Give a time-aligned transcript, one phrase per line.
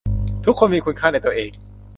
[0.45, 1.51] ทุกคนมีคุณค่าในตัวเอง